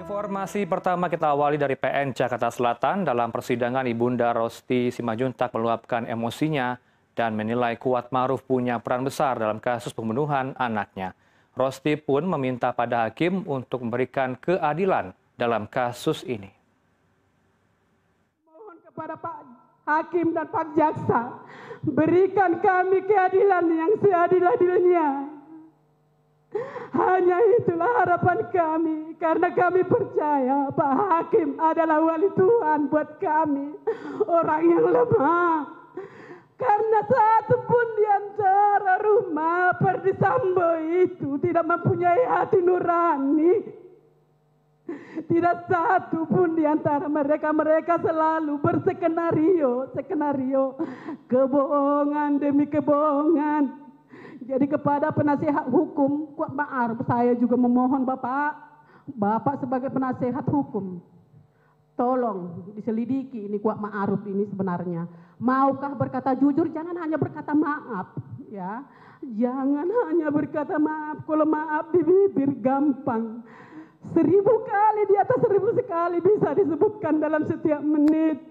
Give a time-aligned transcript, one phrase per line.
[0.00, 3.04] Informasi pertama kita awali dari PN Jakarta Selatan.
[3.04, 6.80] Dalam persidangan Ibunda Rosti Simajuntak meluapkan emosinya
[7.12, 11.12] dan menilai Kuat Maruf punya peran besar dalam kasus pembunuhan anaknya.
[11.52, 16.48] Rosti pun meminta pada hakim untuk memberikan keadilan dalam kasus ini.
[18.48, 19.36] Mohon kepada Pak
[19.84, 21.44] Hakim dan Pak Jaksa,
[21.84, 25.08] berikan kami keadilan yang seadil-adilnya.
[27.00, 33.72] Hanya itulah harapan kami karena kami percaya Pak Hakim adalah wali Tuhan buat kami
[34.28, 35.80] orang yang lemah.
[36.60, 43.80] Karena satu pun di antara rumah Perdisambo itu tidak mempunyai hati nurani.
[45.24, 50.76] Tidak satu pun di antara mereka, mereka selalu berskenario, skenario
[51.32, 53.89] kebohongan demi kebohongan.
[54.50, 58.58] Jadi kepada penasihat hukum, kuat ma'aruf, saya juga memohon Bapak,
[59.14, 60.98] Bapak sebagai penasihat hukum,
[61.94, 65.06] tolong diselidiki ini kuat ma'aruf ini sebenarnya.
[65.38, 68.10] Maukah berkata jujur, jangan hanya berkata maaf,
[68.50, 68.82] ya.
[69.22, 73.46] Jangan hanya berkata maaf, kalau maaf di bibir gampang.
[74.10, 78.49] Seribu kali di atas seribu sekali bisa disebutkan dalam setiap menit.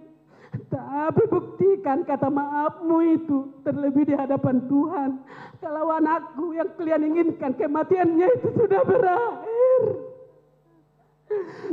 [1.10, 5.26] Tapi buktikan kata maafmu itu terlebih di hadapan Tuhan.
[5.58, 9.82] Kalau anakku yang kalian inginkan kematiannya itu sudah berakhir.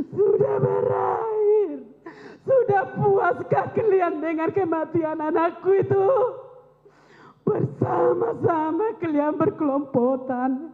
[0.09, 1.77] Sudah berakhir.
[2.49, 6.05] Sudah puaskah kalian dengan kematian anakku itu?
[7.45, 10.73] Bersama-sama kalian berkelompotan.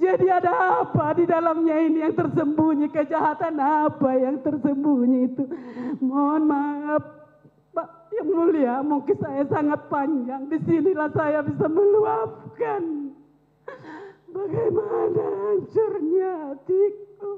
[0.00, 2.88] Jadi ada apa di dalamnya ini yang tersembunyi?
[2.88, 5.44] Kejahatan apa yang tersembunyi itu?
[6.00, 7.17] Mohon maaf
[8.58, 10.50] mulia, mungkin saya sangat panjang.
[10.50, 13.14] Di sinilah saya bisa meluapkan.
[14.28, 17.32] Bagaimana hancurnya hatiku.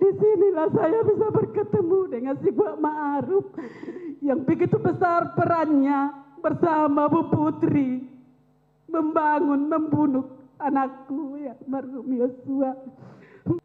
[0.00, 3.44] Di sinilah saya bisa berketemu dengan si Buat Ma'aruf.
[4.24, 6.08] Yang begitu besar perannya
[6.40, 8.08] bersama Bu Putri.
[8.88, 10.24] Membangun, membunuh
[10.56, 12.74] anakku ya, marhum Yosua.